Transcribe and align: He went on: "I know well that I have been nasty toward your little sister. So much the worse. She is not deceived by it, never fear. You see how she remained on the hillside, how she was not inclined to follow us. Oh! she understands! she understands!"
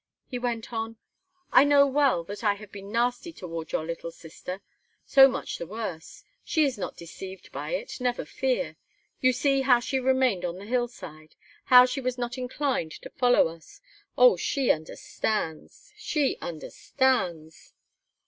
He 0.25 0.39
went 0.39 0.73
on: 0.73 0.97
"I 1.51 1.63
know 1.63 1.85
well 1.85 2.23
that 2.23 2.43
I 2.43 2.55
have 2.55 2.71
been 2.71 2.91
nasty 2.91 3.31
toward 3.31 3.71
your 3.71 3.85
little 3.85 4.09
sister. 4.09 4.61
So 5.05 5.27
much 5.27 5.59
the 5.59 5.67
worse. 5.67 6.23
She 6.43 6.65
is 6.65 6.75
not 6.75 6.97
deceived 6.97 7.51
by 7.51 7.75
it, 7.75 7.99
never 8.01 8.25
fear. 8.25 8.77
You 9.19 9.31
see 9.31 9.61
how 9.61 9.79
she 9.79 9.99
remained 9.99 10.43
on 10.43 10.57
the 10.57 10.65
hillside, 10.65 11.35
how 11.65 11.85
she 11.85 12.01
was 12.01 12.17
not 12.17 12.35
inclined 12.35 12.93
to 12.93 13.11
follow 13.11 13.47
us. 13.49 13.79
Oh! 14.17 14.37
she 14.37 14.71
understands! 14.71 15.93
she 15.97 16.35
understands!" 16.41 17.75